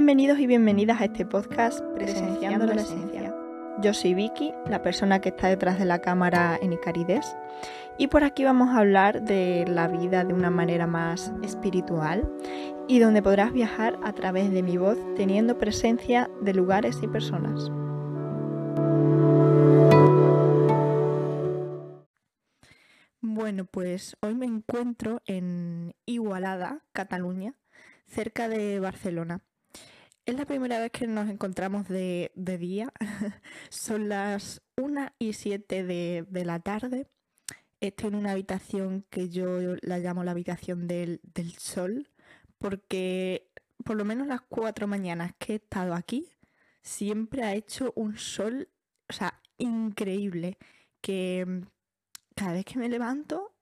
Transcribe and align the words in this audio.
Bienvenidos 0.00 0.38
y 0.38 0.46
bienvenidas 0.46 0.98
a 0.98 1.04
este 1.04 1.26
podcast 1.26 1.84
Presenciando 1.94 2.64
la 2.64 2.80
Esencia. 2.80 3.34
Yo 3.82 3.92
soy 3.92 4.14
Vicky, 4.14 4.50
la 4.66 4.80
persona 4.80 5.20
que 5.20 5.28
está 5.28 5.48
detrás 5.48 5.78
de 5.78 5.84
la 5.84 6.00
cámara 6.00 6.58
en 6.62 6.72
Icarides, 6.72 7.36
y 7.98 8.06
por 8.06 8.24
aquí 8.24 8.42
vamos 8.42 8.70
a 8.70 8.78
hablar 8.78 9.20
de 9.20 9.66
la 9.68 9.88
vida 9.88 10.24
de 10.24 10.32
una 10.32 10.48
manera 10.48 10.86
más 10.86 11.34
espiritual 11.42 12.26
y 12.88 12.98
donde 12.98 13.20
podrás 13.20 13.52
viajar 13.52 13.98
a 14.02 14.14
través 14.14 14.50
de 14.50 14.62
mi 14.62 14.78
voz 14.78 14.96
teniendo 15.16 15.58
presencia 15.58 16.30
de 16.40 16.54
lugares 16.54 16.98
y 17.02 17.06
personas. 17.06 17.70
Bueno, 23.20 23.66
pues 23.66 24.16
hoy 24.22 24.34
me 24.34 24.46
encuentro 24.46 25.20
en 25.26 25.92
Igualada, 26.06 26.86
Cataluña, 26.94 27.52
cerca 28.06 28.48
de 28.48 28.80
Barcelona. 28.80 29.42
Es 30.26 30.36
la 30.36 30.44
primera 30.44 30.78
vez 30.78 30.92
que 30.92 31.06
nos 31.06 31.28
encontramos 31.28 31.88
de, 31.88 32.30
día. 32.36 32.92
Son 33.70 34.08
las 34.08 34.62
1 34.76 35.12
y 35.18 35.32
7 35.32 35.84
de, 35.84 36.44
la 36.44 36.60
tarde. 36.60 37.08
Estoy 37.80 38.08
en 38.08 38.14
una 38.16 38.32
habitación 38.32 39.04
que 39.10 39.28
yo 39.30 39.76
la 39.80 39.98
llamo 39.98 40.22
la 40.22 40.32
habitación 40.32 40.86
del, 40.86 41.20
sol, 41.58 42.08
porque 42.58 43.50
por 43.84 43.96
lo 43.96 44.04
menos 44.04 44.26
las 44.26 44.42
cuatro 44.42 44.86
mañanas 44.86 45.32
que 45.38 45.54
he 45.54 45.56
estado 45.56 45.94
aquí, 45.94 46.28
siempre 46.82 47.42
ha 47.42 47.54
hecho 47.54 47.92
un 47.96 48.18
sol, 48.18 48.68
o 49.08 49.12
sea, 49.12 49.40
increíble. 49.58 50.58
Que 51.00 51.46
mm, 51.46 51.62
cada 52.36 52.52
vez 52.52 52.64
que 52.66 52.78
me 52.78 52.88
levanto, 52.88 53.54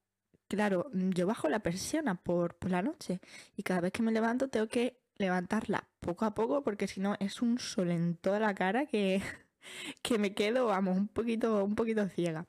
claro, 0.48 0.90
yo 0.92 1.26
bajo 1.26 1.48
la 1.48 1.60
persiana 1.60 2.16
por, 2.16 2.56
por 2.56 2.70
la 2.70 2.82
noche 2.82 3.20
y 3.56 3.62
cada 3.62 3.80
vez 3.80 3.92
que 3.92 4.02
me 4.02 4.12
levanto 4.12 4.48
tengo 4.48 4.68
que 4.68 5.00
levantarla 5.16 5.87
poco 6.00 6.24
a 6.24 6.34
poco 6.34 6.62
porque 6.62 6.86
si 6.88 7.00
no 7.00 7.16
es 7.20 7.42
un 7.42 7.58
sol 7.58 7.90
en 7.90 8.16
toda 8.16 8.40
la 8.40 8.54
cara 8.54 8.86
que, 8.86 9.22
que 10.02 10.18
me 10.18 10.34
quedo, 10.34 10.66
vamos, 10.66 10.96
un 10.96 11.08
poquito, 11.08 11.64
un 11.64 11.74
poquito 11.74 12.08
ciega. 12.08 12.46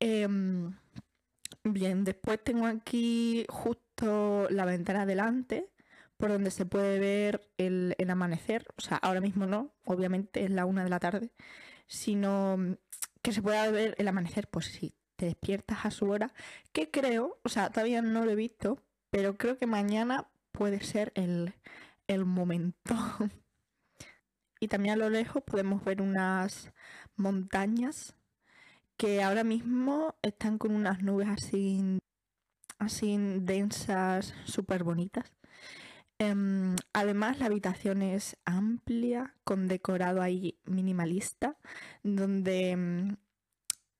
Em, 0.00 0.76
bien, 1.64 2.04
después 2.04 2.42
tengo 2.42 2.66
aquí 2.66 3.44
justo 3.48 4.48
la 4.50 4.64
ventana 4.64 5.06
delante 5.06 5.68
por 6.16 6.30
donde 6.30 6.50
se 6.50 6.66
puede 6.66 6.98
ver 6.98 7.48
el, 7.58 7.94
el, 7.98 8.10
amanecer. 8.10 8.66
O 8.76 8.80
sea, 8.80 8.96
ahora 8.98 9.20
mismo 9.20 9.46
no, 9.46 9.72
obviamente 9.84 10.44
es 10.44 10.50
la 10.50 10.66
una 10.66 10.84
de 10.84 10.90
la 10.90 10.98
tarde, 11.00 11.30
sino 11.86 12.76
que 13.22 13.32
se 13.32 13.42
pueda 13.42 13.70
ver 13.70 13.94
el 13.98 14.08
amanecer, 14.08 14.48
pues 14.48 14.66
si 14.66 14.94
te 15.16 15.26
despiertas 15.26 15.84
a 15.84 15.90
su 15.90 16.08
hora, 16.10 16.32
que 16.72 16.90
creo, 16.90 17.38
o 17.42 17.48
sea, 17.48 17.70
todavía 17.70 18.02
no 18.02 18.24
lo 18.24 18.30
he 18.30 18.36
visto, 18.36 18.82
pero 19.10 19.36
creo 19.36 19.56
que 19.58 19.66
mañana 19.66 20.28
puede 20.52 20.80
ser 20.80 21.12
el, 21.14 21.54
momento. 22.24 22.94
y 24.60 24.68
también 24.68 24.94
a 24.94 24.96
lo 24.96 25.10
lejos 25.10 25.42
podemos 25.44 25.84
ver 25.84 26.02
unas 26.02 26.72
montañas 27.16 28.14
que 28.96 29.22
ahora 29.22 29.44
mismo 29.44 30.16
están 30.22 30.58
con 30.58 30.74
unas 30.74 31.02
nubes 31.02 31.28
así, 31.28 32.00
así 32.78 33.16
densas, 33.40 34.34
súper 34.44 34.82
bonitas. 34.82 35.32
Em, 36.18 36.74
además, 36.92 37.38
la 37.38 37.46
habitación 37.46 38.02
es 38.02 38.36
amplia, 38.44 39.36
con 39.44 39.68
decorado 39.68 40.20
ahí 40.20 40.58
minimalista, 40.64 41.56
donde 42.02 42.70
em, 42.70 43.16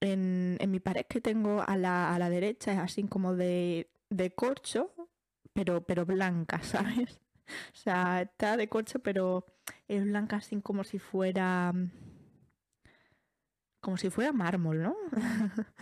en, 0.01 0.71
mi 0.71 0.81
pared 0.81 1.07
que 1.07 1.21
tengo 1.21 1.63
a 1.63 1.77
la, 1.77 2.15
a 2.15 2.19
la 2.19 2.31
derecha 2.31 2.73
es 2.73 2.79
así 2.79 3.05
como 3.05 3.35
de, 3.35 3.91
de 4.11 4.33
corcho, 4.33 4.93
pero, 5.53 5.83
pero 5.87 6.07
blanca, 6.07 6.61
¿sabes? 6.63 7.21
O 7.75 7.77
sea, 7.77 8.23
está 8.23 8.57
de 8.57 8.69
coche, 8.69 8.99
pero 8.99 9.47
es 9.89 10.05
blanca 10.05 10.37
así 10.37 10.61
como 10.61 10.85
si 10.85 10.99
fuera. 10.99 11.73
como 13.81 13.97
si 13.97 14.11
fuera 14.11 14.33
mármol, 14.33 14.83
¿no? 14.83 14.97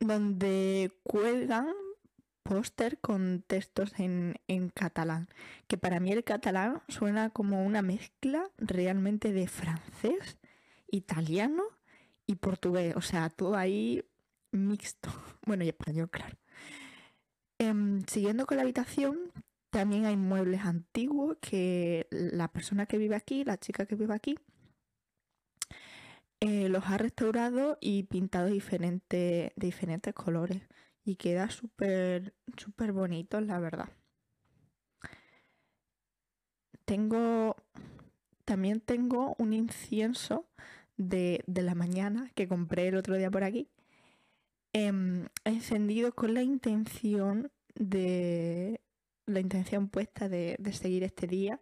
Donde 0.00 0.92
cuelgan 1.02 1.72
póster 2.42 2.98
con 3.00 3.42
textos 3.46 3.92
en, 3.98 4.36
en, 4.46 4.70
catalán. 4.70 5.28
Que 5.66 5.78
para 5.78 6.00
mí 6.00 6.12
el 6.12 6.24
catalán 6.24 6.82
suena 6.88 7.30
como 7.30 7.64
una 7.64 7.82
mezcla 7.82 8.50
realmente 8.58 9.32
de 9.32 9.48
francés, 9.48 10.38
italiano 10.86 11.64
y 12.26 12.36
portugués. 12.36 12.94
O 12.96 13.02
sea, 13.02 13.30
todo 13.30 13.56
ahí 13.56 14.04
mixto. 14.52 15.10
Bueno, 15.46 15.62
y 15.62 15.68
español, 15.68 16.10
claro. 16.10 16.36
Em, 17.58 18.04
siguiendo 18.06 18.46
con 18.46 18.56
la 18.56 18.64
habitación, 18.64 19.32
también 19.76 20.06
hay 20.06 20.16
muebles 20.16 20.62
antiguos 20.62 21.36
que 21.40 22.06
la 22.10 22.48
persona 22.48 22.86
que 22.86 22.98
vive 22.98 23.14
aquí, 23.14 23.44
la 23.44 23.58
chica 23.58 23.84
que 23.86 23.94
vive 23.94 24.14
aquí, 24.14 24.36
eh, 26.40 26.68
los 26.68 26.84
ha 26.86 26.98
restaurado 26.98 27.78
y 27.80 28.04
pintado 28.04 28.46
de 28.46 29.52
diferentes 29.56 30.14
colores. 30.14 30.62
Y 31.04 31.16
queda 31.16 31.50
súper, 31.50 32.34
súper 32.56 32.92
bonito, 32.92 33.40
la 33.40 33.60
verdad. 33.60 33.90
Tengo, 36.84 37.56
también 38.44 38.80
tengo 38.80 39.34
un 39.38 39.52
incienso 39.52 40.48
de, 40.96 41.44
de 41.46 41.62
la 41.62 41.74
mañana 41.74 42.30
que 42.34 42.48
compré 42.48 42.88
el 42.88 42.96
otro 42.96 43.16
día 43.16 43.30
por 43.30 43.44
aquí 43.44 43.68
Em, 44.78 45.28
encendido 45.44 46.12
con 46.14 46.34
la 46.34 46.42
intención 46.42 47.50
de 47.76 48.82
la 49.26 49.40
intención 49.40 49.88
puesta 49.88 50.28
de, 50.28 50.56
seguir 50.72 51.04
este 51.04 51.26
día 51.26 51.60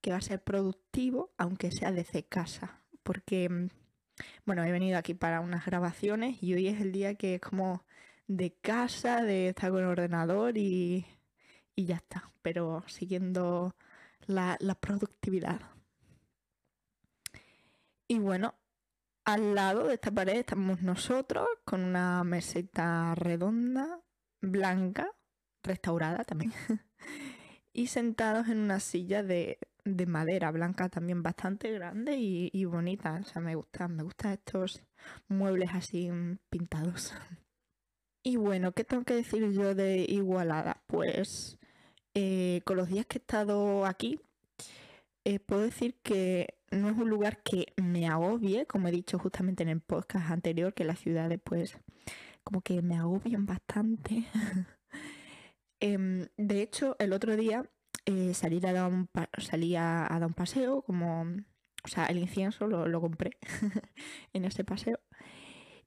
que 0.00 0.10
va 0.10 0.18
a 0.18 0.22
ser 0.22 0.42
productivo 0.42 1.32
aunque 1.38 1.70
sea 1.70 1.92
desde 1.92 2.26
casa. 2.26 2.82
Porque 3.02 3.44
em, 3.44 3.68
bueno 4.44 4.64
he 4.64 4.72
venido 4.72 4.98
aquí 4.98 5.14
para 5.14 5.40
unas 5.40 5.64
grabaciones 5.64 6.42
y 6.42 6.54
hoy 6.54 6.68
es 6.68 6.80
el 6.80 6.92
día 6.92 7.14
que 7.14 7.36
es 7.36 7.40
como 7.40 7.84
de 8.26 8.52
casa 8.52 9.22
de 9.22 9.48
estar 9.48 9.70
con 9.70 9.80
el 9.80 9.86
ordenador 9.86 10.58
y, 10.58 11.06
ya 11.76 11.96
está. 11.96 12.30
Pero 12.42 12.84
siguiendo 12.88 13.76
la, 14.26 14.56
la 14.60 14.74
productividad. 14.74 15.60
Y 18.08 18.18
bueno 18.18 18.54
al 19.28 19.54
lado 19.54 19.88
de 19.88 19.94
esta 19.94 20.10
pared 20.10 20.36
estamos 20.38 20.80
nosotros 20.80 21.46
con 21.66 21.84
una 21.84 22.24
meseta 22.24 23.14
redonda, 23.14 24.00
blanca, 24.40 25.17
restaurada 25.68 26.24
también, 26.24 26.52
y 27.72 27.86
sentados 27.86 28.48
en 28.48 28.58
una 28.58 28.80
silla 28.80 29.22
de, 29.22 29.58
madera 30.06 30.50
blanca 30.50 30.88
también 30.88 31.22
bastante 31.22 31.70
grande 31.72 32.16
y, 32.18 32.64
bonita. 32.64 33.20
O 33.22 33.24
sea, 33.24 33.40
me 33.40 33.54
gustan, 33.54 33.96
me 33.96 34.02
gustan 34.02 34.32
estos 34.32 34.82
muebles 35.28 35.70
así 35.72 36.10
pintados. 36.50 37.14
Y 38.24 38.36
bueno, 38.36 38.72
¿qué 38.72 38.84
tengo 38.84 39.04
que 39.04 39.14
decir 39.14 39.48
yo 39.52 39.74
de 39.74 40.04
Igualada? 40.06 40.82
Pues 40.86 41.56
eh, 42.12 42.60
con 42.64 42.76
los 42.76 42.88
días 42.88 43.06
que 43.06 43.18
he 43.18 43.20
estado 43.20 43.86
aquí, 43.86 44.20
eh, 45.24 45.38
puedo 45.38 45.62
decir 45.62 45.94
que 46.02 46.58
no 46.70 46.90
es 46.90 46.96
un 46.98 47.08
lugar 47.08 47.42
que 47.42 47.72
me 47.76 48.06
agobie, 48.06 48.66
como 48.66 48.88
he 48.88 48.90
dicho 48.90 49.18
justamente 49.18 49.62
en 49.62 49.68
el 49.68 49.80
podcast 49.80 50.30
anterior, 50.30 50.74
que 50.74 50.84
las 50.84 50.98
ciudades 50.98 51.40
pues 51.42 51.78
como 52.44 52.60
que 52.60 52.82
me 52.82 52.96
agobian 52.96 53.46
bastante. 53.46 54.26
Em, 55.80 56.28
de 56.36 56.62
hecho, 56.62 56.96
el 56.98 57.12
otro 57.12 57.36
día 57.36 57.64
eh, 58.06 58.34
salí, 58.34 58.60
a 58.64 58.72
dar 58.72 60.24
un 60.26 60.34
paseo, 60.34 60.82
como, 60.82 61.22
o 61.84 61.88
sea, 61.88 62.06
el 62.06 62.18
incienso 62.18 62.66
lo, 62.66 62.86
lo 62.88 63.00
compré 63.00 63.36
en 64.32 64.44
ese 64.44 64.64
paseo 64.64 65.00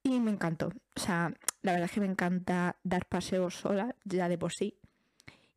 y 0.04 0.20
me 0.20 0.32
encantó. 0.32 0.72
O 0.96 1.00
sea, 1.00 1.34
la 1.62 1.74
verdad 1.74 1.86
es 1.86 1.92
que 1.92 2.00
me 2.00 2.08
encanta 2.08 2.80
dar 2.84 3.06
paseos 3.06 3.56
sola, 3.56 3.96
ya 4.04 4.30
de 4.30 4.38
por 4.38 4.54
sí. 4.54 4.78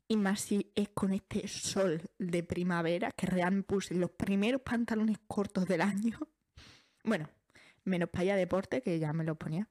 Y 0.07 0.17
más 0.17 0.41
si 0.41 0.71
es 0.75 0.91
con 0.91 1.13
este 1.13 1.49
sol 1.49 2.03
de 2.19 2.43
primavera, 2.43 3.11
que 3.13 3.27
realmente 3.27 3.67
puse 3.67 3.95
los 3.95 4.11
primeros 4.11 4.61
pantalones 4.63 5.19
cortos 5.27 5.67
del 5.67 5.81
año. 5.83 6.19
Bueno, 7.07 7.29
menos 7.85 8.09
para 8.09 8.23
allá 8.23 8.37
deporte, 8.37 8.81
que 8.81 8.99
ya 8.99 9.13
me 9.13 9.25
lo 9.25 9.35
ponía. 9.35 9.69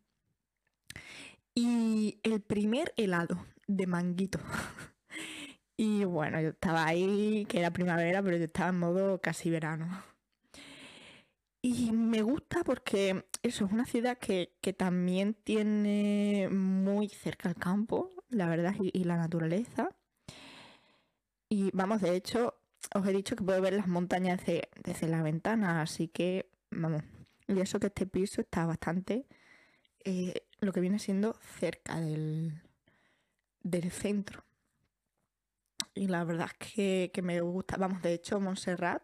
Y 1.56 2.19
el 2.21 2.42
primer 2.42 2.94
helado 2.95 3.44
de 3.68 3.88
manguito. 3.88 4.39
y 5.77 6.04
bueno, 6.06 6.42
yo 6.42 6.50
estaba 6.50 6.86
ahí, 6.86 7.45
que 7.48 7.60
era 7.60 7.71
primavera, 7.71 8.21
pero 8.21 8.38
yo 8.38 8.45
estaba 8.45 8.69
en 8.69 8.80
modo 8.80 9.21
casi 9.21 9.50
verano. 9.50 10.04
Y 11.62 11.92
me 11.92 12.21
gusta 12.21 12.63
porque 12.63 13.25
eso 13.42 13.65
es 13.65 13.71
una 13.71 13.86
ciudad 13.86 14.18
que, 14.18 14.51
también 14.77 15.33
tiene 15.33 16.50
muy 16.51 17.07
cerca 17.10 17.50
el 17.50 17.56
campo, 17.56 18.10
la 18.30 18.48
verdad, 18.50 18.75
y 18.80 19.04
la 19.06 19.18
naturaleza. 19.18 19.89
Y 21.50 21.69
vamos, 21.74 22.01
de 22.01 22.16
hecho, 22.16 22.56
os 22.94 23.07
he 23.07 23.12
dicho 23.12 23.36
que 23.36 23.44
puedo 23.44 23.62
ver 23.62 23.74
las 23.74 23.88
montañas 23.88 24.42
desde, 24.45 25.07
la 25.07 25.21
ventana, 25.21 25.81
así 25.81 26.07
que 26.07 26.50
vamos. 26.71 27.04
Y 27.48 27.59
eso 27.59 27.80
que 27.80 27.88
este 27.88 28.07
piso 28.07 28.42
está 28.42 28.66
bastante, 28.66 29.27
eh, 30.04 30.48
lo 30.59 30.71
que 30.71 30.81
viene 30.81 31.00
siendo 31.00 31.36
cerca 31.59 32.00
del, 32.00 32.62
del 33.63 33.92
centro. 33.92 34.44
y 35.95 36.07
la 36.07 36.24
verdad 36.24 36.48
es 36.51 36.74
que, 36.74 37.12
que 37.13 37.21
me 37.21 37.42
gusta. 37.42 37.77
Vamos, 37.77 38.01
de 38.01 38.13
hecho, 38.13 38.39
Montserrat, 38.39 39.04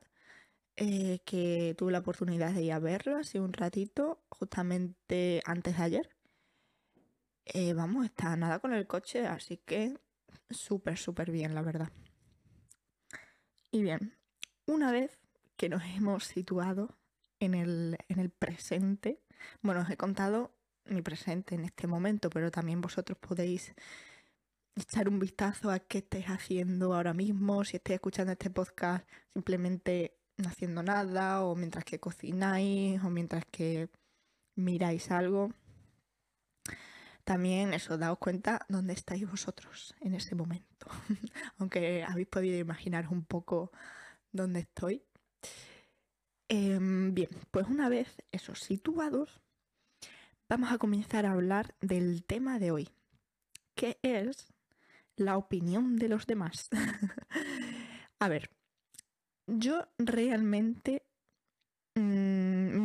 eh, 0.75 1.19
que 1.25 1.75
tuve 1.77 1.91
la 1.91 1.99
oportunidad 1.99 2.53
de 2.53 2.63
ir 2.63 2.73
a 2.73 2.79
verlo 2.79 3.17
hace 3.17 3.39
un 3.39 3.53
ratito, 3.53 4.23
justamente 4.29 5.41
antes 5.45 5.77
de 5.77 5.83
ayer. 5.83 6.09
Eh, 7.45 7.73
vamos, 7.73 8.05
está 8.05 8.35
nada 8.35 8.59
con 8.59 8.73
el 8.73 8.87
coche, 8.87 9.25
así 9.27 9.57
que 9.57 9.97
súper, 10.49 10.97
súper 10.97 11.31
bien, 11.31 11.53
la 11.55 11.61
verdad. 11.61 11.91
Y 13.71 13.83
bien, 13.83 14.15
una 14.65 14.91
vez 14.91 15.19
que 15.57 15.69
nos 15.69 15.83
hemos 15.83 16.23
situado 16.25 16.97
en 17.39 17.53
el, 17.55 17.97
en 18.07 18.19
el 18.19 18.29
presente, 18.29 19.21
bueno, 19.61 19.81
os 19.81 19.89
he 19.89 19.97
contado 19.97 20.51
mi 20.85 21.01
presente 21.01 21.55
en 21.55 21.65
este 21.65 21.87
momento, 21.87 22.29
pero 22.29 22.51
también 22.51 22.81
vosotros 22.81 23.17
podéis 23.19 23.73
echar 24.81 25.09
un 25.09 25.19
vistazo 25.19 25.71
a 25.71 25.79
qué 25.79 25.99
estáis 25.99 26.25
haciendo 26.25 26.93
ahora 26.93 27.13
mismo, 27.13 27.63
si 27.63 27.77
estáis 27.77 27.95
escuchando 27.95 28.31
este 28.31 28.49
podcast 28.49 29.07
simplemente 29.33 30.17
no 30.37 30.49
haciendo 30.49 30.83
nada, 30.83 31.43
o 31.43 31.55
mientras 31.55 31.83
que 31.85 31.99
cocináis, 31.99 33.03
o 33.03 33.09
mientras 33.09 33.45
que 33.45 33.89
miráis 34.55 35.11
algo. 35.11 35.51
También 37.23 37.73
eso, 37.73 37.97
daos 37.97 38.17
cuenta 38.17 38.65
dónde 38.69 38.93
estáis 38.93 39.29
vosotros 39.29 39.93
en 40.01 40.15
ese 40.15 40.33
momento. 40.35 40.87
Aunque 41.59 42.03
habéis 42.03 42.27
podido 42.27 42.57
imaginar 42.57 43.07
un 43.09 43.23
poco 43.23 43.71
dónde 44.31 44.61
estoy. 44.61 45.03
Em, 46.47 47.13
bien, 47.13 47.29
pues 47.51 47.67
una 47.67 47.89
vez 47.89 48.23
esos 48.31 48.61
situados, 48.61 49.41
vamos 50.47 50.71
a 50.71 50.79
comenzar 50.79 51.27
a 51.27 51.33
hablar 51.33 51.75
del 51.81 52.23
tema 52.23 52.57
de 52.57 52.71
hoy, 52.71 52.89
que 53.75 53.99
es 54.01 54.47
la 55.19 55.37
opinión 55.37 55.97
de 55.97 56.09
los 56.09 56.25
demás. 56.25 56.69
a 58.19 58.27
ver, 58.27 58.49
yo 59.47 59.87
realmente 59.97 61.05
mm, 61.95 62.01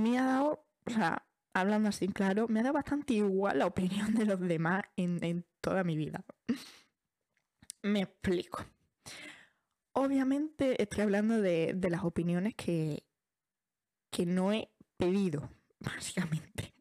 me 0.03 0.19
ha 0.19 0.25
dado, 0.25 0.67
o 0.87 0.91
sea, 0.91 1.27
hablando 1.55 1.89
así 1.89 2.09
claro, 2.09 2.49
me 2.49 2.61
ha 2.61 2.63
dado 2.63 2.75
bastante 2.75 3.15
igual 3.15 3.59
la 3.59 3.67
opinión 3.67 4.15
de 4.15 4.25
los 4.25 4.41
demás 4.41 4.83
en, 4.97 5.45
toda 5.61 5.85
mi 5.85 5.97
vida. 5.97 6.25
me 7.83 8.03
explico. 8.03 8.65
Obviamente 9.93 10.83
estoy 10.83 11.03
hablando 11.03 11.41
de, 11.41 11.79
las 11.89 12.05
opiniones 12.05 12.55
que, 12.55 13.05
que 14.11 14.27
no 14.27 14.53
he 14.53 14.69
pedido, 14.97 15.51
básicamente. 15.81 16.75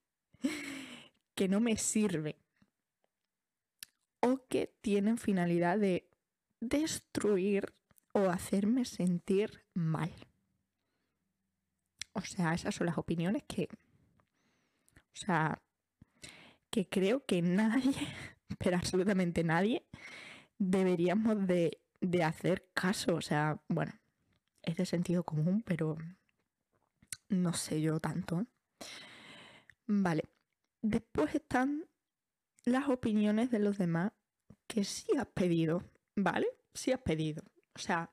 que 1.35 1.47
no 1.47 1.59
me 1.59 1.77
sirve 1.77 2.42
o 4.23 4.47
que 4.47 4.73
tienen 4.81 5.17
finalidad 5.17 5.77
de 5.77 6.09
destruir 6.61 7.73
o 8.13 8.29
hacerme 8.29 8.85
sentir 8.85 9.65
mal. 9.73 10.11
O 12.13 12.21
sea, 12.21 12.53
esas 12.53 12.73
son 12.73 12.87
las 12.87 12.97
opiniones 12.97 13.43
que, 13.45 13.67
o 14.95 15.15
sea, 15.15 15.61
que 16.69 16.87
creo 16.87 17.25
que 17.25 17.41
nadie, 17.41 17.91
pero 18.59 18.77
absolutamente 18.77 19.43
nadie, 19.43 19.85
deberíamos 20.57 21.45
de, 21.45 21.81
de 21.99 22.23
hacer 22.23 22.69
caso. 22.73 23.15
O 23.15 23.21
sea, 23.21 23.61
bueno, 23.67 23.91
es 24.61 24.77
de 24.77 24.85
sentido 24.85 25.25
común, 25.25 25.63
pero 25.63 25.97
no 27.27 27.51
sé 27.51 27.81
yo 27.81 27.99
tanto. 27.99 28.45
Vale. 29.85 30.23
Después 30.81 31.35
están 31.35 31.85
las 32.65 32.89
opiniones 32.89 33.51
de 33.51 33.59
los 33.59 33.77
demás 33.77 34.11
que 34.67 34.83
sí 34.83 35.07
has 35.17 35.27
pedido, 35.27 35.83
¿vale? 36.15 36.47
Sí 36.73 36.91
has 36.91 37.01
pedido. 37.01 37.43
O 37.75 37.79
sea, 37.79 38.11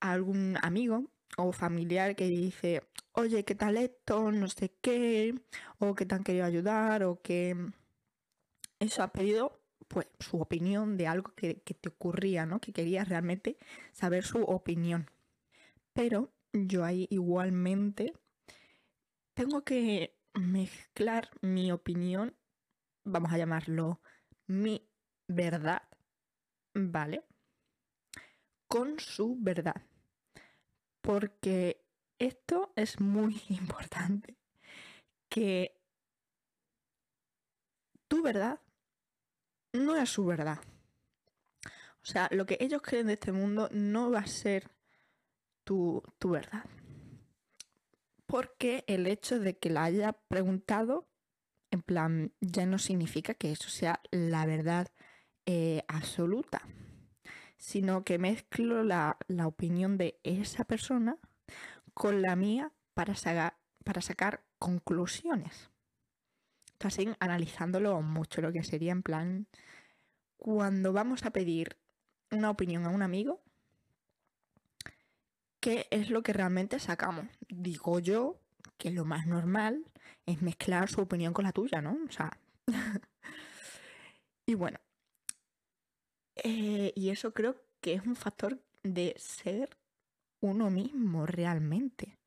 algún 0.00 0.58
amigo 0.62 1.10
o 1.36 1.52
familiar 1.52 2.16
que 2.16 2.26
dice, 2.26 2.82
oye, 3.12 3.44
¿qué 3.44 3.54
tal 3.54 3.76
esto? 3.76 4.30
No 4.32 4.48
sé 4.48 4.74
qué, 4.80 5.34
o 5.78 5.94
que 5.94 6.06
te 6.06 6.14
han 6.14 6.24
querido 6.24 6.44
ayudar, 6.44 7.04
o 7.04 7.20
que 7.22 7.56
eso 8.78 9.02
has 9.02 9.10
pedido, 9.10 9.60
pues 9.88 10.06
su 10.20 10.40
opinión 10.40 10.96
de 10.96 11.06
algo 11.06 11.32
que, 11.34 11.62
que 11.62 11.74
te 11.74 11.88
ocurría, 11.88 12.46
¿no? 12.46 12.60
Que 12.60 12.72
querías 12.72 13.08
realmente 13.08 13.56
saber 13.92 14.24
su 14.24 14.42
opinión. 14.42 15.10
Pero 15.92 16.32
yo 16.52 16.84
ahí 16.84 17.06
igualmente 17.10 18.14
tengo 19.34 19.64
que 19.64 20.16
mezclar 20.34 21.30
mi 21.40 21.72
opinión 21.72 22.34
vamos 23.04 23.32
a 23.32 23.38
llamarlo 23.38 24.00
mi 24.46 24.88
verdad, 25.28 25.82
¿vale? 26.74 27.24
Con 28.68 28.98
su 28.98 29.36
verdad. 29.38 29.82
Porque 31.00 31.84
esto 32.18 32.72
es 32.76 33.00
muy 33.00 33.40
importante. 33.48 34.36
Que 35.28 35.80
tu 38.08 38.22
verdad 38.22 38.60
no 39.72 39.96
es 39.96 40.10
su 40.10 40.24
verdad. 40.24 40.58
O 42.02 42.06
sea, 42.06 42.28
lo 42.30 42.46
que 42.46 42.58
ellos 42.60 42.82
creen 42.82 43.06
de 43.06 43.14
este 43.14 43.32
mundo 43.32 43.68
no 43.72 44.10
va 44.10 44.20
a 44.20 44.26
ser 44.26 44.70
tu, 45.64 46.02
tu 46.18 46.30
verdad. 46.30 46.64
Porque 48.26 48.84
el 48.86 49.06
hecho 49.06 49.40
de 49.40 49.58
que 49.58 49.70
la 49.70 49.84
haya 49.84 50.12
preguntado 50.12 51.08
en 51.74 51.82
plan, 51.82 52.32
ya 52.40 52.66
no 52.66 52.78
significa 52.78 53.34
que 53.34 53.50
eso 53.50 53.68
sea 53.68 54.00
la 54.10 54.46
verdad 54.46 54.88
eh, 55.44 55.82
absoluta, 55.88 56.62
sino 57.58 58.04
que 58.04 58.18
mezclo 58.18 58.84
la, 58.84 59.18
opinión 59.44 59.98
de 59.98 60.18
esa 60.22 60.64
persona 60.64 61.18
con 61.92 62.22
la 62.22 62.36
mía 62.36 62.72
para, 62.94 63.14
para 63.84 64.00
sacar 64.00 64.44
conclusiones. 64.58 65.70
Así 66.80 67.08
analizándolo 67.18 68.00
mucho, 68.02 68.40
lo 68.40 68.52
que 68.52 68.62
sería 68.62 68.92
en 68.92 69.02
plan, 69.02 69.46
cuando 70.36 70.92
vamos 70.92 71.24
a 71.24 71.30
pedir 71.30 71.76
una 72.30 72.50
opinión 72.50 72.84
a 72.84 72.90
un 72.90 73.02
amigo, 73.02 73.42
¿qué 75.60 75.88
es 75.90 76.10
lo 76.10 76.22
que 76.22 76.34
realmente 76.34 76.78
sacamos? 76.78 77.26
Digo 77.48 77.98
yo 77.98 78.38
que 78.76 78.90
lo 78.90 79.04
más 79.04 79.26
normal 79.26 79.84
es 80.26 80.42
mezclar 80.42 80.90
su 80.90 81.00
opinión 81.00 81.32
con 81.32 81.44
la 81.44 81.52
tuya, 81.52 81.80
¿no? 81.80 81.98
O 82.06 82.12
sea. 82.12 82.36
y 84.46 84.54
bueno. 84.54 84.78
Eh, 86.36 86.92
y 86.96 87.10
eso 87.10 87.32
creo 87.32 87.60
que 87.80 87.94
es 87.94 88.06
un 88.06 88.16
factor 88.16 88.60
de 88.82 89.14
ser 89.18 89.76
uno 90.40 90.70
mismo 90.70 91.26
realmente. 91.26 92.18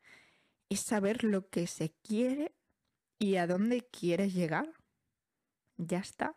Es 0.69 0.81
saber 0.81 1.23
lo 1.23 1.49
que 1.49 1.67
se 1.67 1.91
quiere 2.03 2.53
y 3.19 3.35
a 3.35 3.47
dónde 3.47 3.87
quieres 3.87 4.33
llegar. 4.33 4.71
Ya 5.77 5.99
está. 5.99 6.35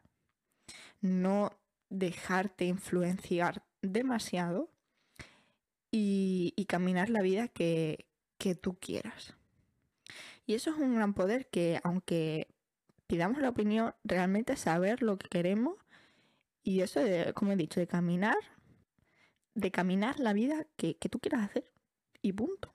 No 1.01 1.59
dejarte 1.89 2.67
influenciar 2.67 3.65
demasiado 3.83 4.71
y, 5.91 6.65
caminar 6.69 7.11
la 7.11 7.23
vida 7.23 7.49
que 7.49 8.07
tú 8.61 8.75
quieras. 8.79 9.35
Y 10.51 10.55
eso 10.55 10.71
es 10.71 10.79
un 10.79 10.97
gran 10.97 11.15
poder 11.15 11.47
que, 11.47 11.79
aunque 11.85 12.49
pidamos 13.07 13.39
la 13.39 13.51
opinión, 13.51 13.95
realmente 14.03 14.57
saber 14.57 15.01
lo 15.01 15.17
que 15.17 15.29
queremos 15.29 15.77
y 16.65 16.81
eso, 16.81 16.99
de, 16.99 17.33
como 17.35 17.53
he 17.53 17.57
dicho, 17.57 17.79
de 17.79 17.87
caminar, 17.87 18.35
de 19.55 19.71
caminar 19.71 20.19
la 20.19 20.33
vida 20.33 20.67
que, 20.77 20.97
que 20.97 21.09
tú 21.09 21.21
quieras 21.21 21.49
hacer. 21.49 21.71
Y 22.21 22.33
punto. 22.33 22.75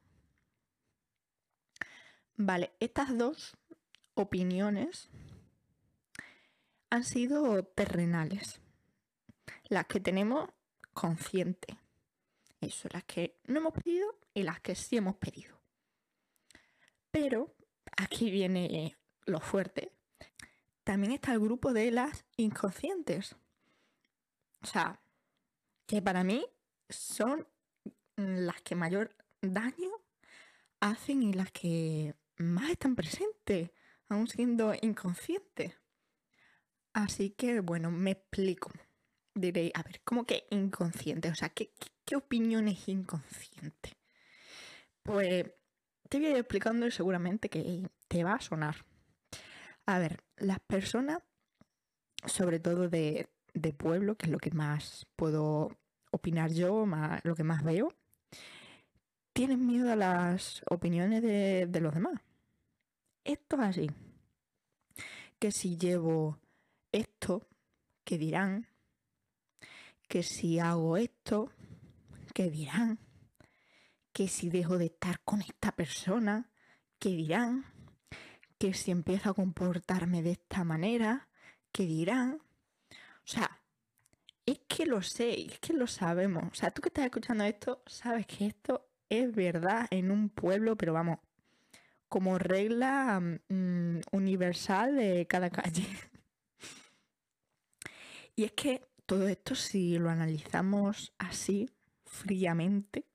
Vale, 2.38 2.72
estas 2.79 3.17
dos 3.17 3.58
opiniones 4.13 5.10
han 6.89 7.03
sido 7.03 7.62
terrenales. 7.65 8.62
Las 9.67 9.86
que 9.88 10.00
tenemos 10.00 10.50
consciente. 10.94 11.77
Eso, 12.62 12.88
las 12.94 13.03
que 13.03 13.38
no 13.48 13.60
hemos 13.60 13.74
pedido 13.74 14.17
y 14.34 14.44
las 14.44 14.62
que 14.62 14.75
sí 14.75 14.96
hemos 14.96 15.17
pedido. 15.17 15.60
Pero 17.12 17.53
aquí 17.95 18.31
viene 18.31 18.95
lo 19.25 19.39
fuerte. 19.39 19.91
También 20.83 21.13
está 21.13 21.33
el 21.33 21.39
grupo 21.39 21.73
de 21.73 21.91
las 21.91 22.25
inconscientes. 22.37 23.35
O 24.61 24.67
sea, 24.67 24.99
que 25.87 26.01
para 26.01 26.23
mí 26.23 26.45
son 26.89 27.47
las 28.15 28.61
que 28.61 28.75
mayor 28.75 29.15
daño 29.41 29.89
hacen 30.79 31.23
y 31.23 31.33
las 31.33 31.51
que 31.51 32.15
más 32.37 32.69
están 32.69 32.95
presentes, 32.95 33.71
aún 34.09 34.27
siendo 34.27 34.73
inconscientes. 34.81 35.73
Así 36.93 37.31
que, 37.31 37.59
bueno, 37.59 37.91
me 37.91 38.11
explico. 38.11 38.71
Diréis, 39.33 39.71
a 39.73 39.83
ver, 39.83 40.01
¿cómo 40.03 40.25
que 40.25 40.47
inconsciente? 40.49 41.29
O 41.29 41.35
sea, 41.35 41.49
¿qué, 41.49 41.71
qué 42.05 42.15
opinión 42.15 42.67
es 42.67 42.87
inconsciente? 42.87 43.97
Pues 45.03 45.45
te 46.09 46.17
voy 46.17 46.27
a 46.27 46.31
ir 46.31 46.38
explicando 46.38 46.85
y 46.85 46.91
seguramente 46.91 47.50
que 47.50 47.89
te 48.07 48.24
va 48.24 48.33
a 48.33 48.41
sonar. 48.41 48.85
A 49.85 50.00
ver, 50.00 50.24
las 50.38 50.59
personas, 50.59 51.19
sobre 52.25 52.59
todo 52.59 52.89
de, 52.89 53.29
pueblo, 53.77 54.15
que 54.15 54.25
es 54.25 54.31
lo 54.31 54.39
que 54.39 54.51
más 54.51 55.07
puedo 55.15 55.77
opinar 56.12 56.51
yo, 56.51 56.85
lo 57.24 57.35
que 57.35 57.43
más 57.43 57.63
veo, 57.63 57.93
tienen 59.33 59.65
miedo 59.65 59.91
a 59.91 59.95
las 59.95 60.63
opiniones 60.69 61.21
de, 61.21 61.67
de 61.67 61.81
los 61.81 61.93
demás. 61.93 62.21
Esto 63.24 63.57
es 63.57 63.62
así. 63.62 63.91
Que 65.39 65.51
si 65.51 65.77
llevo 65.77 66.39
esto, 66.91 67.47
que 68.03 68.17
dirán? 68.17 68.67
Que 70.07 70.24
si 70.24 70.59
hago 70.59 70.97
esto, 70.97 71.51
que 72.33 72.50
dirán? 72.50 73.00
Que 74.15 74.29
si 74.29 74.50
dejo 74.50 74.77
de 74.77 74.86
estar 74.86 75.19
con 75.25 75.41
esta 75.41 75.74
persona, 75.74 76.50
que 77.00 77.10
dirán? 77.10 77.65
Que 78.57 78.74
si 78.74 78.91
empiezo 78.91 79.29
a 79.29 79.34
comportarme 79.34 80.24
de 80.24 80.31
esta 80.31 80.63
manera, 80.63 81.27
que 81.74 81.86
dirán? 81.86 82.39
O 82.91 83.27
sea, 83.27 83.60
es 84.45 84.62
que 84.69 84.86
lo 84.86 85.01
sé, 85.01 85.41
es 85.41 85.60
que 85.60 85.74
lo 85.74 85.86
sabemos. 85.86 86.45
O 86.50 86.55
sea, 86.55 86.72
tú 86.72 86.81
que 86.81 86.88
estás 86.88 87.03
escuchando 87.03 87.43
esto, 87.43 87.84
sabes 87.88 88.25
que 88.25 88.48
esto 88.48 88.88
es 89.10 89.36
verdad 89.36 89.86
en 89.91 90.12
un 90.12 90.29
pueblo, 90.29 90.77
pero 90.77 90.93
vamos, 90.93 91.19
como 92.07 92.39
regla 92.39 93.19
mm, 93.19 94.00
universal 94.13 94.95
de 94.95 95.27
cada 95.27 95.50
calle. 95.50 95.86
y 98.38 98.45
es 98.45 98.53
que 98.53 98.81
todo 99.05 99.27
esto, 99.27 99.55
si 99.55 99.98
lo 99.98 100.10
analizamos 100.10 101.13
así, 101.17 101.69
fríamente, 102.05 103.05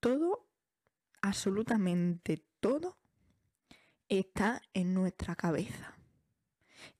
todo, 0.00 0.48
absolutamente 1.22 2.44
todo, 2.60 2.98
está 4.08 4.62
en 4.74 4.94
nuestra 4.94 5.36
cabeza. 5.36 5.96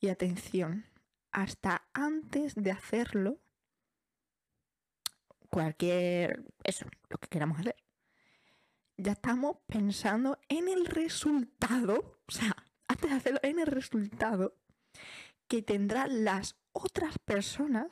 Y 0.00 0.09
atención, 0.09 0.87
hasta 1.31 1.88
antes 1.93 2.55
de 2.55 2.71
hacerlo, 2.71 3.40
cualquier, 5.50 6.45
eso, 6.64 6.87
lo 7.09 7.19
que 7.19 7.28
queramos 7.28 7.61
hacer, 7.61 7.76
ya 8.97 9.12
estamos 9.12 9.59
pensando 9.67 10.38
en 10.49 10.69
el 10.69 10.87
resultado, 10.87 12.21
o 12.26 12.33
sea, 12.33 12.57
antes 12.88 13.11
de 13.11 13.17
hacerlo, 13.17 13.40
en 13.43 13.59
el 13.61 13.67
resultado 13.67 14.57
que 15.47 15.62
tendrán 15.62 16.25
las 16.25 16.57
otras 16.73 17.19
personas 17.19 17.87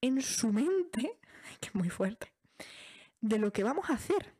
en 0.00 0.20
su 0.20 0.52
mente, 0.52 1.18
que 1.60 1.68
es 1.68 1.74
muy 1.74 1.88
fuerte, 1.88 2.32
de 3.20 3.38
lo 3.38 3.52
que 3.52 3.64
vamos 3.64 3.90
a 3.90 3.94
hacer. 3.94 4.34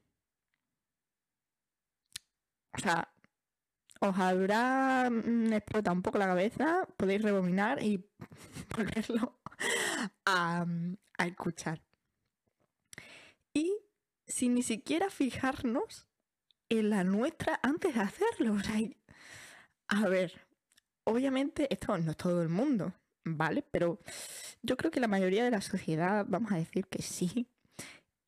O 2.73 2.79
sea, 2.79 3.13
os 4.01 4.19
habrá 4.19 5.11
mm, 5.11 5.53
explotado 5.53 5.95
un 5.95 6.03
poco 6.03 6.19
la 6.19 6.27
cabeza, 6.27 6.89
podéis 6.97 7.23
rebobinar 7.23 7.83
y 7.83 7.99
ponerlo 8.75 9.39
a, 10.25 10.67
escuchar. 11.19 11.83
Y 13.53 13.77
sin 14.27 14.55
ni 14.55 14.63
siquiera 14.63 15.11
fijarnos 15.11 16.07
en 16.71 16.91
la 16.91 17.05
nuestra 17.05 17.61
antes 17.63 17.95
de 17.95 18.01
hacerlo. 18.01 18.57
A 19.89 20.09
ver, 20.09 20.41
obviamente 21.05 21.73
esto 21.73 21.99
no 21.99 22.13
es 22.13 22.17
todo 22.17 22.43
el 22.43 22.49
mundo, 22.49 22.95
¿vale? 23.25 23.63
Pero 23.71 23.99
yo 24.63 24.77
creo 24.77 24.91
que 24.91 25.01
la 25.01 25.09
mayoría 25.09 25.45
de 25.45 25.51
la 25.51 25.61
sociedad, 25.61 26.25
vamos 26.27 26.53
a 26.53 26.57
decir 26.57 26.87
que 26.87 27.03
sí, 27.03 27.49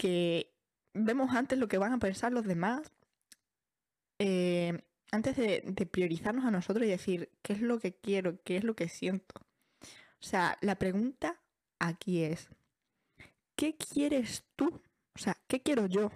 que 0.02 0.52
vemos 0.94 1.32
antes 1.32 1.60
lo 1.60 1.68
que 1.68 1.78
van 1.78 1.92
a 1.92 2.00
pensar 2.00 2.32
los 2.32 2.44
demás 2.44 2.90
eh, 4.18 4.82
antes 5.12 5.36
de, 5.36 5.62
de, 5.64 5.86
priorizarnos 5.86 6.44
a 6.44 6.50
nosotros 6.50 6.84
y 6.84 6.90
decir 6.90 7.30
qué 7.40 7.52
es 7.52 7.60
lo 7.60 7.78
que 7.78 7.94
quiero, 7.94 8.42
qué 8.42 8.56
es 8.56 8.64
lo 8.64 8.74
que 8.74 8.88
siento. 8.88 9.34
O 9.84 10.24
sea, 10.24 10.58
la 10.60 10.74
pregunta 10.74 11.40
aquí 11.78 12.24
es, 12.24 12.48
¿qué 13.54 13.76
quieres 13.76 14.44
tú? 14.56 14.82
O 15.14 15.18
sea, 15.20 15.36
¿qué 15.46 15.62
quiero 15.62 15.86
yo? 15.86 16.10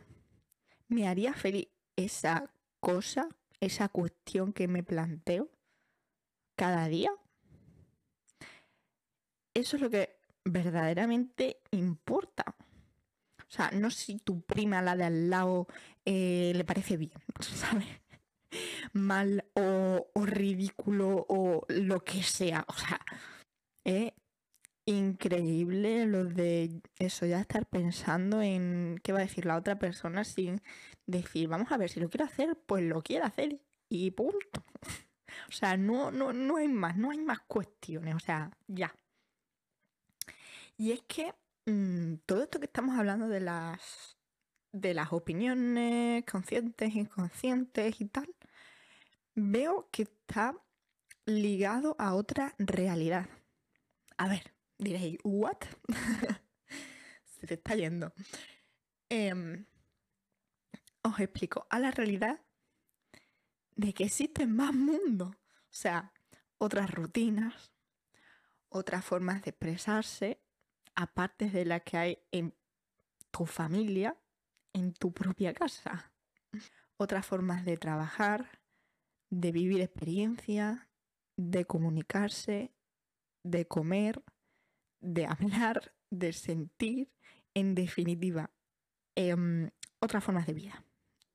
¿Me 0.88 1.06
haría 1.06 1.32
feliz 1.32 1.68
esa 1.94 2.52
cosa, 2.80 3.28
esa 3.60 3.88
cuestión 3.88 4.52
que 4.52 4.66
me 4.66 4.82
planteo 4.82 5.48
cada 6.56 6.88
día? 6.88 7.12
Eso 9.54 9.76
es 9.76 9.82
lo 9.82 9.90
que 9.90 10.18
verdaderamente 10.44 11.60
importa. 11.70 12.56
O 13.56 13.62
sea, 13.62 13.70
no 13.70 13.90
si 13.90 14.18
tu 14.18 14.42
prima, 14.42 14.82
la 14.82 14.96
de 14.96 15.04
al 15.04 15.30
lado, 15.30 15.66
eh, 16.04 16.52
le 16.54 16.62
parece 16.64 16.98
bien, 16.98 17.12
¿sabes? 17.40 17.86
Mal 18.92 19.46
o, 19.54 20.10
ridículo 20.14 21.24
o 21.26 21.64
lo 21.68 22.04
que 22.04 22.22
sea. 22.22 22.66
O 22.68 22.74
sea, 22.74 23.00
es 23.82 24.12
increíble 24.84 26.04
lo 26.04 26.26
de 26.26 26.82
eso, 26.98 27.24
ya 27.24 27.40
estar 27.40 27.64
pensando 27.64 28.42
en 28.42 29.00
qué 29.02 29.12
va 29.12 29.20
a 29.20 29.22
decir 29.22 29.46
la 29.46 29.56
otra 29.56 29.78
persona 29.78 30.24
sin 30.24 30.60
decir, 31.06 31.48
vamos 31.48 31.72
a 31.72 31.78
ver, 31.78 31.88
si 31.88 31.98
lo 31.98 32.10
quiero 32.10 32.26
hacer, 32.26 32.58
pues 32.66 32.84
lo 32.84 33.02
quiero 33.02 33.24
hacer 33.24 33.58
y 33.88 34.10
punto. 34.10 34.64
O 35.48 35.52
sea, 35.52 35.76
no, 35.76 36.10
no, 36.10 36.32
no 36.32 36.56
hay 36.56 36.66
más, 36.66 36.96
no 36.96 37.10
hay 37.10 37.18
más 37.18 37.40
cuestiones, 37.40 38.14
o 38.14 38.18
sea, 38.18 38.50
ya. 38.66 38.94
Y 40.76 40.92
es 40.92 41.02
que 41.02 41.34
mmm, 41.66 42.16
todo 42.26 42.42
esto 42.42 42.58
que 42.60 42.66
estamos 42.66 42.98
hablando 42.98 43.28
de 43.28 43.40
las 43.40 44.16
de 44.72 44.94
las 44.94 45.12
opiniones 45.12 46.24
conscientes, 46.30 46.94
inconscientes 46.94 48.00
y 48.00 48.06
tal, 48.06 48.34
veo 49.34 49.88
que 49.90 50.02
está 50.02 50.54
ligado 51.24 51.96
a 51.98 52.14
otra 52.14 52.54
realidad. 52.58 53.28
A 54.18 54.28
ver, 54.28 54.54
diréis, 54.78 55.18
¿what? 55.24 55.58
Se 57.24 57.46
te 57.46 57.54
está 57.54 57.74
yendo. 57.74 58.12
Eh, 59.08 59.64
os 61.02 61.20
explico. 61.20 61.66
A 61.70 61.78
la 61.78 61.90
realidad 61.90 62.40
de 63.76 63.92
que 63.94 64.04
existen 64.04 64.54
más 64.54 64.74
mundos. 64.74 65.34
O 65.34 65.78
sea, 65.78 66.12
otras 66.58 66.90
rutinas, 66.90 67.72
otras 68.68 69.04
formas 69.04 69.42
de 69.42 69.50
expresarse, 69.50 70.40
aparte 70.96 71.50
de 71.50 71.64
las 71.64 71.82
que 71.82 71.96
hay 71.96 72.18
en 72.32 72.54
tu 73.30 73.46
familia, 73.46 74.16
en 74.72 74.92
tu 74.92 75.12
propia 75.12 75.54
casa. 75.54 76.12
Otras 76.96 77.26
formas 77.26 77.64
de 77.64 77.76
trabajar, 77.76 78.60
de 79.30 79.52
vivir 79.52 79.80
experiencias, 79.80 80.78
de 81.36 81.66
comunicarse, 81.66 82.74
de 83.44 83.66
comer, 83.66 84.24
de 85.00 85.26
hablar, 85.26 85.94
de 86.10 86.32
sentir, 86.32 87.12
en 87.54 87.74
definitiva, 87.74 88.50
eh, 89.16 89.70
otras 90.00 90.24
formas 90.24 90.46
de 90.46 90.54
vida. 90.54 90.84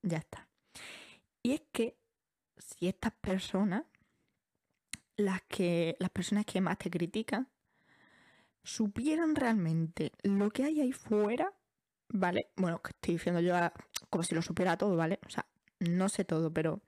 Ya 0.01 0.17
está. 0.17 0.49
Y 1.43 1.53
es 1.53 1.61
que 1.71 1.97
si 2.57 2.87
estas 2.87 3.13
personas, 3.13 3.83
las 5.17 5.41
que 5.43 5.95
las 5.99 6.09
personas 6.09 6.45
que 6.45 6.61
más 6.61 6.77
te 6.77 6.89
critican, 6.89 7.49
supieran 8.63 9.35
realmente 9.35 10.11
lo 10.23 10.51
que 10.51 10.63
hay 10.63 10.81
ahí 10.81 10.91
fuera, 10.91 11.53
¿vale? 12.09 12.49
Bueno, 12.55 12.81
que 12.81 12.89
estoy 12.89 13.15
diciendo 13.15 13.41
yo 13.41 13.55
como 14.09 14.23
si 14.23 14.35
lo 14.35 14.41
supiera 14.41 14.77
todo, 14.77 14.95
¿vale? 14.95 15.19
O 15.25 15.29
sea, 15.29 15.47
no 15.79 16.09
sé 16.09 16.25
todo, 16.25 16.53
pero 16.53 16.81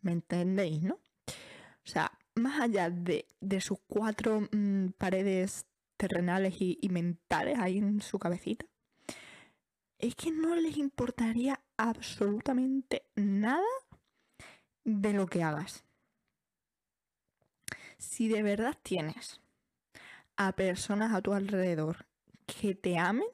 me 0.00 0.12
entendéis, 0.12 0.82
¿no? 0.82 0.94
O 0.94 1.86
sea, 1.86 2.18
más 2.34 2.60
allá 2.60 2.90
de, 2.90 3.26
de 3.40 3.60
sus 3.60 3.78
cuatro 3.86 4.48
mmm, 4.52 4.88
paredes 4.98 5.66
terrenales 5.96 6.60
y, 6.60 6.78
y 6.80 6.88
mentales 6.88 7.58
ahí 7.58 7.78
en 7.78 8.00
su 8.00 8.18
cabecita, 8.18 8.66
es 9.98 10.16
que 10.16 10.32
no 10.32 10.56
les 10.56 10.76
importaría 10.78 11.60
absolutamente 11.76 13.04
nada 13.14 13.62
de 14.84 15.12
lo 15.12 15.26
que 15.26 15.44
hagas. 15.44 15.84
Si 17.98 18.28
de 18.28 18.42
verdad 18.42 18.76
tienes 18.82 19.41
a 20.36 20.52
personas 20.52 21.12
a 21.14 21.22
tu 21.22 21.32
alrededor 21.32 22.06
que 22.46 22.74
te 22.74 22.98
amen, 22.98 23.28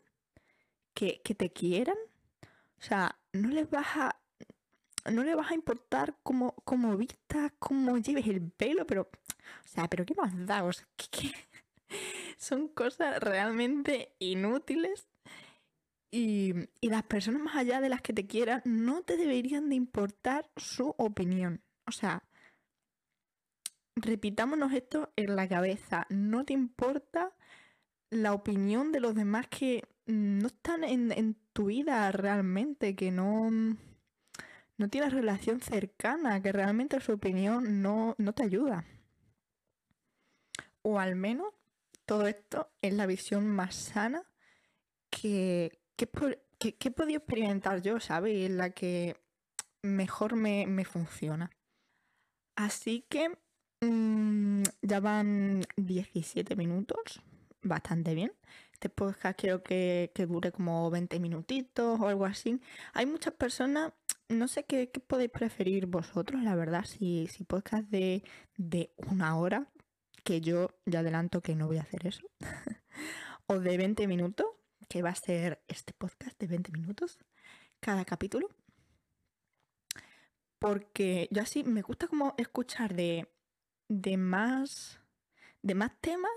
que, 0.95 1.21
que 1.23 1.35
te 1.35 1.50
quieran, 1.50 1.97
o 2.78 2.83
sea, 2.83 3.19
no 3.33 3.49
les 3.49 3.69
vas 3.71 3.87
a 3.97 4.21
no 5.11 5.25
le 5.25 5.35
vas 5.35 5.50
a 5.50 5.55
importar 5.55 6.17
cómo, 6.23 6.55
cómo 6.64 6.97
vistas, 6.97 7.52
cómo 7.59 7.97
lleves 7.99 8.26
el 8.26 8.50
pelo, 8.50 8.87
pero, 8.87 9.02
o 9.02 9.69
sea, 9.69 9.88
pero 9.88 10.05
¿qué 10.05 10.14
más 10.14 10.33
da? 10.47 10.69
Son 12.37 12.69
cosas 12.69 13.19
realmente 13.21 14.14
inútiles 14.19 15.09
y, 16.11 16.55
y, 16.81 16.88
las 16.88 17.02
personas 17.05 17.43
más 17.43 17.57
allá 17.57 17.81
de 17.81 17.88
las 17.88 18.00
que 18.00 18.12
te 18.12 18.26
quieran 18.26 18.62
no 18.64 19.02
te 19.02 19.17
deberían 19.17 19.69
de 19.69 19.76
importar 19.76 20.50
su 20.57 20.95
opinión. 20.97 21.62
O 21.87 21.93
sea, 21.93 22.23
repitámonos 24.02 24.73
esto 24.73 25.12
en 25.17 25.37
la 25.37 25.49
cabeza. 25.49 26.07
No 26.11 26.45
te 26.45 26.52
importa 26.52 27.33
la 28.11 28.33
opinión 28.33 28.93
de 28.93 29.00
los 29.00 29.14
demás 29.14 29.47
que 29.49 29.85
no 30.07 30.47
están 30.47 30.85
en, 30.85 31.37
tu 31.52 31.67
vida 31.67 32.11
realmente, 32.12 32.97
que 32.97 33.11
no, 33.11 33.50
no 33.50 34.88
tienes 34.88 35.12
relación 35.12 35.61
cercana, 35.61 36.40
que 36.40 36.52
realmente 36.52 37.00
su 37.00 37.12
opinión 37.12 37.83
no, 37.83 38.14
no 38.19 38.33
te 38.33 38.45
ayuda. 38.45 38.85
O 40.83 40.99
al 40.99 41.17
menos 41.17 41.52
todo 42.07 42.26
esto 42.26 42.71
es 42.81 42.95
la 42.95 43.07
visión 43.07 43.47
más 43.47 43.75
sana 43.75 44.23
que, 45.11 45.78
que, 45.97 46.09
he 46.61 46.90
podido 46.90 47.19
experimentar 47.19 47.83
yo, 47.83 48.00
¿sabes? 48.00 48.35
Y 48.35 48.49
la 48.49 48.71
que 48.71 49.17
mejor 49.83 50.37
me, 50.37 50.85
funciona. 50.85 51.50
Así 52.57 53.05
que 53.09 53.38
mm, 53.81 54.63
ya 54.83 55.01
van 55.01 55.63
17 55.77 56.57
minutos, 56.57 57.21
bastante 57.63 58.15
bien. 58.15 58.33
Este 58.73 58.89
podcast 58.89 59.39
quiero 59.39 59.63
que, 59.63 60.11
dure 60.29 60.53
como 60.53 60.91
20 60.91 61.19
minutitos 61.21 62.01
o 62.01 62.09
algo 62.09 62.27
así. 62.27 62.61
Hay 62.93 63.07
muchas 63.07 63.35
personas, 63.35 63.93
no 64.29 64.47
sé 64.49 64.65
qué, 64.65 64.87
podéis 65.07 65.31
preferir 65.31 65.87
vosotros, 65.87 66.43
la 66.43 66.55
verdad, 66.55 66.85
si, 66.85 67.27
si 67.29 67.45
podcast 67.45 67.89
de, 67.89 68.23
de 68.57 68.93
una 68.97 69.37
hora, 69.37 69.67
que 70.25 70.41
yo 70.41 70.71
ya 70.87 71.01
adelanto 71.01 71.41
que 71.41 71.55
no 71.55 71.67
voy 71.67 71.79
a 71.79 71.83
hacer 71.83 72.07
eso, 72.07 72.23
o 73.47 73.59
de 73.59 73.77
20 73.77 74.07
minutos, 74.07 74.47
que 74.89 75.03
va 75.03 75.11
a 75.11 75.15
ser 75.15 75.63
este 75.69 75.93
podcast 75.93 76.39
de 76.39 76.47
20 76.47 76.73
minutos 76.73 77.19
cada 77.81 78.05
capítulo. 78.05 78.49
Porque 80.59 81.29
yo 81.31 81.43
así 81.43 81.63
me 81.65 81.83
gusta 81.83 82.09
como 82.09 82.35
escuchar 82.37 82.95
de, 82.95 83.29
de 83.88 84.16
más 84.16 85.00
de 85.62 85.75
más 85.75 85.92
temas 86.00 86.30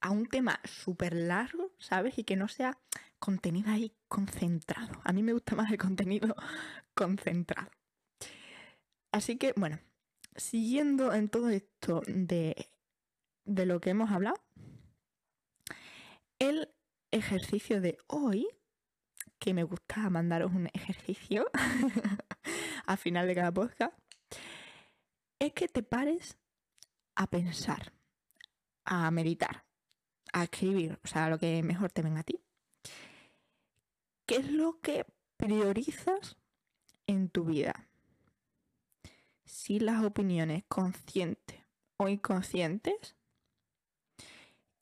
a 0.00 0.10
un 0.10 0.26
tema 0.26 0.60
súper 0.64 1.14
largo, 1.14 1.72
¿sabes? 1.78 2.18
Y 2.18 2.24
que 2.24 2.36
no 2.36 2.48
sea 2.48 2.78
contenido 3.18 3.70
ahí 3.70 3.94
concentrado. 4.08 5.00
A 5.04 5.12
mí 5.12 5.22
me 5.22 5.32
gusta 5.32 5.54
más 5.54 5.70
el 5.70 5.78
contenido 5.78 6.34
concentrado. 6.94 7.70
Así 9.12 9.36
que, 9.36 9.54
bueno, 9.56 9.78
siguiendo 10.36 11.14
en 11.14 11.28
todo 11.28 11.48
esto 11.48 12.02
de 12.06 12.68
de 13.44 13.66
lo 13.66 13.80
que 13.80 13.90
hemos 13.90 14.10
hablado, 14.10 14.42
el 16.38 16.68
ejercicio 17.10 17.80
de 17.80 17.98
hoy, 18.06 18.48
que 19.38 19.54
me 19.54 19.62
gusta 19.62 20.08
mandaros 20.10 20.52
un 20.52 20.68
ejercicio 20.72 21.50
al 22.86 22.98
final 22.98 23.26
de 23.26 23.34
cada 23.34 23.52
podcast, 23.52 23.96
es 25.38 25.52
que 25.52 25.68
te 25.68 25.82
pares 25.82 26.38
a 27.14 27.26
pensar, 27.26 27.92
a 28.84 29.10
meditar, 29.10 29.64
a 30.32 30.44
escribir, 30.44 30.98
o 31.04 31.06
sea, 31.06 31.28
lo 31.28 31.38
que 31.38 31.62
mejor 31.62 31.92
te 31.92 32.02
venga 32.02 32.20
a 32.20 32.24
ti. 32.24 32.40
¿Qué 34.26 34.36
es 34.36 34.50
lo 34.50 34.80
que 34.80 35.06
priorizas 35.36 36.36
en 37.06 37.28
tu 37.28 37.44
vida? 37.44 37.88
Si 39.44 39.78
las 39.78 40.02
opiniones 40.02 40.64
conscientes 40.68 41.60
o 41.98 42.08
inconscientes 42.08 43.14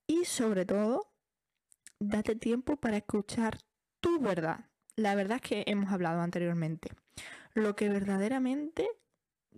y 0.06 0.24
sobre 0.24 0.64
todo, 0.64 1.12
date 1.98 2.36
tiempo 2.36 2.76
para 2.76 2.98
escuchar 2.98 3.58
tu 4.00 4.20
verdad. 4.20 4.68
La 4.96 5.14
verdad 5.14 5.40
es 5.42 5.48
que 5.48 5.64
hemos 5.66 5.92
hablado 5.92 6.20
anteriormente. 6.20 6.90
Lo 7.54 7.74
que 7.76 7.88
verdaderamente 7.88 8.88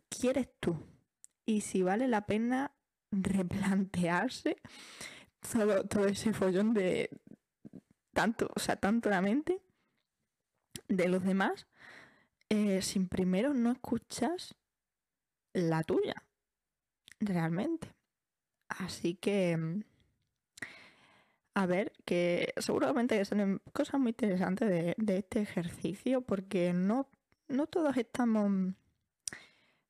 quieres 0.09 0.49
tú. 0.61 0.79
Y 1.47 1.61
si 1.61 1.83
vale 1.83 2.09
la 2.09 2.27
pena 2.27 2.73
replantearse 3.11 4.57
todo, 5.89 6.07
ese 6.07 6.33
follón 6.33 6.75
de 6.75 7.11
tanto, 8.13 8.49
o 8.55 8.61
sea, 8.61 8.77
tanto 8.77 9.11
la 9.11 9.21
mente 9.21 9.61
de 10.89 11.09
los 11.09 11.23
demás, 11.25 11.67
eh, 12.49 12.83
sin 12.83 13.09
primero 13.09 13.55
no 13.55 13.73
escuchas 13.73 14.55
la 15.53 15.83
tuya, 15.83 16.15
realmente. 17.21 17.95
Así 18.69 19.15
que 19.15 19.57
mm, 19.57 19.83
a 21.55 21.67
ver, 21.67 21.93
que 22.05 22.53
seguramente 22.57 23.25
salen 23.25 23.61
cosas 23.73 24.01
muy 24.01 24.11
interesantes 24.11 24.69
de, 24.69 25.17
este 25.17 25.41
ejercicio 25.41 26.21
porque 26.21 26.73
no, 26.73 27.09
no 27.49 27.67
todos 27.69 27.97
estamos 27.97 28.75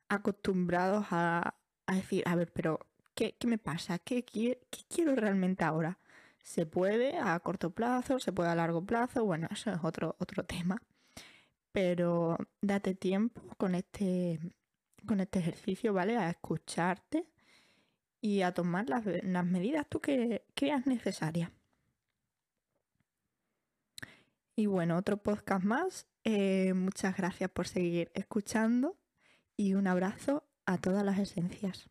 acostumbrados 0.08 1.06
a, 1.10 1.54
decir, 1.88 2.22
a 2.26 2.34
ver, 2.36 2.52
pero 2.52 2.80
¿qué, 3.14 3.36
me 3.46 3.58
pasa? 3.58 3.98
¿Qué, 3.98 4.24
¿Qué, 4.24 4.58
quiero 4.88 5.14
realmente 5.16 5.64
ahora? 5.64 5.98
¿Se 6.42 6.66
puede 6.66 7.18
a 7.18 7.38
corto 7.40 7.70
plazo? 7.70 8.18
¿Se 8.18 8.32
puede 8.32 8.50
a 8.50 8.54
largo 8.54 8.84
plazo? 8.84 9.24
Bueno, 9.24 9.48
eso 9.50 9.70
es 9.70 9.78
otro, 9.82 10.16
otro 10.18 10.44
tema. 10.44 10.82
Pero 11.72 12.38
date 12.60 12.94
tiempo 12.94 13.42
con 13.56 13.74
este, 13.74 14.38
con 15.06 15.20
este 15.20 15.40
ejercicio, 15.40 15.92
¿vale? 15.92 16.16
A 16.16 16.30
escucharte 16.30 17.26
y 18.20 18.42
a 18.42 18.52
tomar 18.54 18.88
las, 18.88 19.04
medidas 19.04 19.86
tú 19.88 20.00
que 20.00 20.44
creas 20.54 20.86
necesarias. 20.86 21.50
Y 24.56 24.66
bueno, 24.66 24.96
otro 24.96 25.16
podcast 25.18 25.64
más. 25.64 26.06
Eh, 26.24 26.72
muchas 26.74 27.16
gracias 27.16 27.50
por 27.50 27.68
seguir 27.68 28.10
escuchando 28.14 28.96
y 29.56 29.74
un 29.74 29.86
abrazo 29.86 30.44
a 30.66 30.78
todas 30.78 31.04
las 31.04 31.18
esencias. 31.18 31.88